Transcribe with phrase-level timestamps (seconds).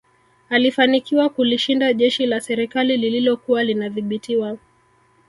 [0.49, 4.57] Alifanikiwa kulishinda jeshi la serikali lililokuwa linadhibitiwa